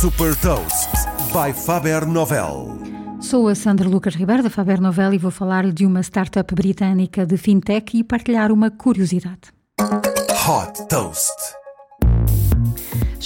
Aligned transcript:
Super 0.00 0.36
Toast 0.36 0.90
by 1.32 1.54
Faber 1.54 2.04
Novel. 2.06 2.78
Sou 3.18 3.48
a 3.48 3.54
Sandra 3.54 3.88
Lucas 3.88 4.14
Ribeiro 4.14 4.42
da 4.42 4.50
Faber 4.50 4.78
Novel 4.78 5.14
e 5.14 5.18
vou 5.18 5.30
falar-lhe 5.30 5.72
de 5.72 5.86
uma 5.86 6.02
startup 6.02 6.54
britânica 6.54 7.24
de 7.24 7.38
fintech 7.38 7.96
e 7.96 8.04
partilhar 8.04 8.52
uma 8.52 8.70
curiosidade. 8.70 9.50
Hot 9.80 10.86
Toast. 10.88 11.32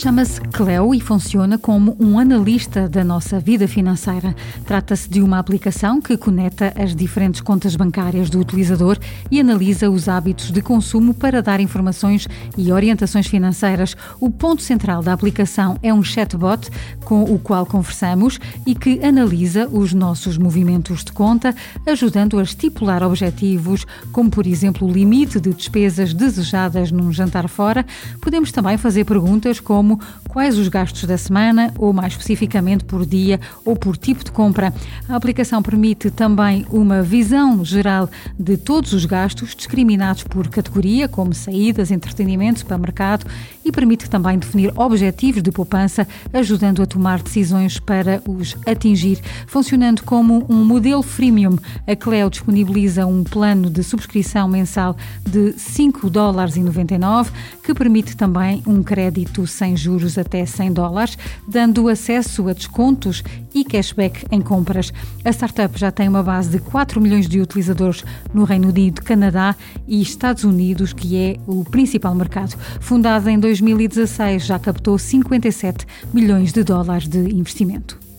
Chama-se 0.00 0.40
Cleo 0.40 0.94
e 0.94 1.00
funciona 1.00 1.58
como 1.58 1.94
um 2.00 2.18
analista 2.18 2.88
da 2.88 3.04
nossa 3.04 3.38
vida 3.38 3.68
financeira. 3.68 4.34
Trata-se 4.64 5.06
de 5.06 5.20
uma 5.20 5.38
aplicação 5.38 6.00
que 6.00 6.16
conecta 6.16 6.72
as 6.74 6.96
diferentes 6.96 7.42
contas 7.42 7.76
bancárias 7.76 8.30
do 8.30 8.40
utilizador 8.40 8.96
e 9.30 9.38
analisa 9.38 9.90
os 9.90 10.08
hábitos 10.08 10.50
de 10.50 10.62
consumo 10.62 11.12
para 11.12 11.42
dar 11.42 11.60
informações 11.60 12.26
e 12.56 12.72
orientações 12.72 13.26
financeiras. 13.26 13.94
O 14.18 14.30
ponto 14.30 14.62
central 14.62 15.02
da 15.02 15.12
aplicação 15.12 15.76
é 15.82 15.92
um 15.92 16.02
chatbot 16.02 16.70
com 17.04 17.22
o 17.24 17.38
qual 17.38 17.66
conversamos 17.66 18.40
e 18.66 18.74
que 18.74 19.04
analisa 19.04 19.68
os 19.68 19.92
nossos 19.92 20.38
movimentos 20.38 21.04
de 21.04 21.12
conta, 21.12 21.54
ajudando 21.86 22.38
a 22.38 22.42
estipular 22.42 23.02
objetivos, 23.02 23.84
como 24.12 24.30
por 24.30 24.46
exemplo 24.46 24.88
o 24.88 24.90
limite 24.90 25.38
de 25.38 25.52
despesas 25.52 26.14
desejadas 26.14 26.90
num 26.90 27.12
jantar 27.12 27.50
fora. 27.50 27.84
Podemos 28.18 28.50
também 28.50 28.78
fazer 28.78 29.04
perguntas 29.04 29.60
como 29.60 29.89
como 29.90 30.00
quais 30.28 30.56
os 30.56 30.68
gastos 30.68 31.04
da 31.04 31.18
semana, 31.18 31.72
ou 31.76 31.92
mais 31.92 32.12
especificamente 32.12 32.84
por 32.84 33.04
dia 33.04 33.40
ou 33.64 33.74
por 33.74 33.96
tipo 33.96 34.22
de 34.22 34.30
compra. 34.30 34.72
A 35.08 35.16
aplicação 35.16 35.60
permite 35.60 36.10
também 36.10 36.64
uma 36.70 37.02
visão 37.02 37.64
geral 37.64 38.08
de 38.38 38.56
todos 38.56 38.92
os 38.92 39.04
gastos, 39.04 39.56
discriminados 39.56 40.22
por 40.22 40.46
categoria, 40.48 41.08
como 41.08 41.34
saídas, 41.34 41.90
entretenimento, 41.90 42.60
supermercado, 42.60 43.26
e 43.64 43.72
permite 43.72 44.08
também 44.08 44.38
definir 44.38 44.72
objetivos 44.76 45.42
de 45.42 45.50
poupança, 45.50 46.06
ajudando 46.32 46.82
a 46.82 46.86
tomar 46.86 47.22
decisões 47.22 47.78
para 47.80 48.22
os 48.26 48.56
atingir. 48.66 49.20
Funcionando 49.46 50.02
como 50.02 50.46
um 50.48 50.64
modelo 50.64 51.02
freemium, 51.02 51.58
a 51.86 51.96
Cleo 51.96 52.30
disponibiliza 52.30 53.06
um 53.06 53.24
plano 53.24 53.68
de 53.68 53.82
subscrição 53.82 54.48
mensal 54.48 54.96
de 55.28 55.52
5 55.58 56.08
dólares 56.08 56.56
e 56.56 56.60
99, 56.60 57.32
que 57.64 57.74
permite 57.74 58.16
também 58.16 58.62
um 58.66 58.82
crédito 58.82 59.46
sem 59.46 59.76
juros 59.80 60.18
até 60.18 60.44
100 60.44 60.72
dólares, 60.72 61.18
dando 61.48 61.88
acesso 61.88 62.48
a 62.48 62.52
descontos 62.52 63.22
e 63.54 63.64
cashback 63.64 64.26
em 64.30 64.40
compras. 64.40 64.92
A 65.24 65.30
startup 65.30 65.78
já 65.78 65.90
tem 65.90 66.08
uma 66.08 66.22
base 66.22 66.50
de 66.50 66.58
4 66.58 67.00
milhões 67.00 67.28
de 67.28 67.40
utilizadores 67.40 68.04
no 68.32 68.44
Reino 68.44 68.68
Unido, 68.68 69.02
Canadá 69.02 69.56
e 69.86 70.00
Estados 70.00 70.44
Unidos, 70.44 70.92
que 70.92 71.16
é 71.16 71.36
o 71.46 71.64
principal 71.64 72.14
mercado. 72.14 72.56
Fundada 72.80 73.30
em 73.30 73.38
2016, 73.38 74.44
já 74.44 74.58
captou 74.58 74.98
57 74.98 75.86
milhões 76.12 76.52
de 76.52 76.62
dólares 76.62 77.08
de 77.08 77.34
investimento. 77.34 78.09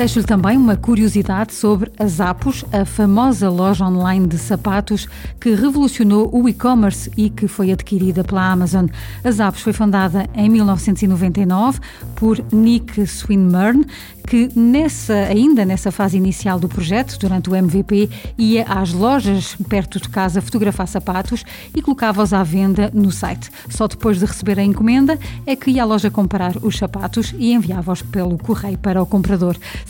Deixo-lhe 0.00 0.24
também 0.24 0.56
uma 0.56 0.78
curiosidade 0.78 1.52
sobre 1.52 1.92
a 1.98 2.06
Zappos, 2.06 2.64
a 2.72 2.86
famosa 2.86 3.50
loja 3.50 3.84
online 3.84 4.26
de 4.26 4.38
sapatos 4.38 5.06
que 5.38 5.54
revolucionou 5.54 6.30
o 6.32 6.48
e-commerce 6.48 7.10
e 7.18 7.28
que 7.28 7.46
foi 7.46 7.70
adquirida 7.70 8.24
pela 8.24 8.50
Amazon. 8.50 8.86
A 9.22 9.30
Zappos 9.30 9.60
foi 9.60 9.74
fundada 9.74 10.26
em 10.34 10.48
1999 10.48 11.80
por 12.16 12.42
Nick 12.50 13.06
Swinburne, 13.06 13.84
que 14.26 14.48
nessa, 14.56 15.12
ainda 15.12 15.64
nessa 15.64 15.90
fase 15.90 16.16
inicial 16.16 16.58
do 16.58 16.68
projeto, 16.68 17.18
durante 17.18 17.50
o 17.50 17.56
MVP, 17.56 18.08
ia 18.38 18.62
às 18.62 18.92
lojas 18.92 19.56
perto 19.68 20.00
de 20.00 20.08
casa 20.08 20.40
fotografar 20.40 20.86
sapatos 20.86 21.44
e 21.74 21.82
colocava-os 21.82 22.32
à 22.32 22.42
venda 22.42 22.90
no 22.94 23.10
site. 23.10 23.50
Só 23.68 23.86
depois 23.86 24.18
de 24.18 24.24
receber 24.24 24.58
a 24.58 24.62
encomenda 24.62 25.18
é 25.44 25.56
que 25.56 25.72
ia 25.72 25.82
à 25.82 25.84
loja 25.84 26.10
comprar 26.10 26.56
os 26.62 26.78
sapatos 26.78 27.34
e 27.38 27.52
enviava-os 27.52 28.02
pelo 28.02 28.38
correio 28.38 28.78
para 28.78 29.02
o 29.02 29.06
comprador. 29.06 29.56